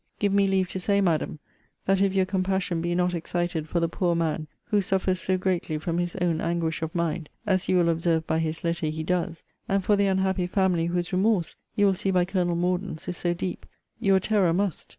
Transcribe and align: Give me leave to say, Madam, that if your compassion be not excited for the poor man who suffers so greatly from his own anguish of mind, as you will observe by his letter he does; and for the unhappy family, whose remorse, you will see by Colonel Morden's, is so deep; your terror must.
Give 0.17 0.33
me 0.33 0.47
leave 0.47 0.67
to 0.69 0.79
say, 0.79 0.99
Madam, 0.99 1.37
that 1.85 2.01
if 2.01 2.15
your 2.15 2.25
compassion 2.25 2.81
be 2.81 2.95
not 2.95 3.13
excited 3.13 3.69
for 3.69 3.79
the 3.79 3.87
poor 3.87 4.15
man 4.15 4.47
who 4.69 4.81
suffers 4.81 5.19
so 5.21 5.37
greatly 5.37 5.77
from 5.77 5.99
his 5.99 6.15
own 6.15 6.41
anguish 6.41 6.81
of 6.81 6.95
mind, 6.95 7.29
as 7.45 7.69
you 7.69 7.77
will 7.77 7.87
observe 7.87 8.25
by 8.25 8.39
his 8.39 8.63
letter 8.63 8.87
he 8.87 9.03
does; 9.03 9.43
and 9.69 9.83
for 9.83 9.95
the 9.95 10.07
unhappy 10.07 10.47
family, 10.47 10.87
whose 10.87 11.13
remorse, 11.13 11.55
you 11.75 11.85
will 11.85 11.93
see 11.93 12.09
by 12.09 12.25
Colonel 12.25 12.55
Morden's, 12.55 13.07
is 13.07 13.15
so 13.17 13.35
deep; 13.35 13.67
your 13.99 14.19
terror 14.19 14.53
must. 14.53 14.89